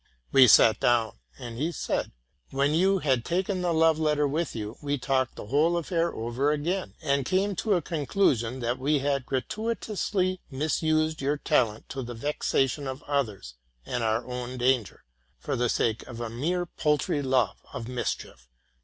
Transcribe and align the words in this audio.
''We 0.31 0.47
sat 0.47 0.79
down; 0.79 1.19
and 1.37 1.59
he 1.59 1.71
said, 1.71 2.11
'* 2.31 2.49
When 2.49 2.73
you 2.73 2.97
had 2.97 3.23
taken 3.23 3.61
the 3.61 3.71
love 3.71 3.99
letter 3.99 4.27
with 4.27 4.55
you, 4.55 4.75
we 4.81 4.97
talked 4.97 5.35
the 5.35 5.45
whole 5.45 5.77
affair 5.77 6.11
over 6.11 6.51
again, 6.51 6.95
and 7.03 7.23
came 7.23 7.55
to 7.57 7.75
a 7.75 7.83
conclusion 7.83 8.61
that 8.61 8.79
we 8.79 8.97
had 8.97 9.27
gratuitously 9.27 10.41
misused 10.49 11.21
your 11.21 11.37
talent 11.37 11.87
to 11.89 12.01
the 12.01 12.15
vexation 12.15 12.87
of 12.87 13.03
others 13.03 13.53
and 13.85 14.03
our 14.03 14.25
own 14.25 14.57
danger, 14.57 15.03
for 15.37 15.55
the 15.55 15.69
sake 15.69 16.01
of 16.07 16.19
a 16.19 16.31
mere 16.31 16.65
paltry 16.65 17.21
love 17.21 17.57
of 17.71 17.87
mischief 17.87 18.47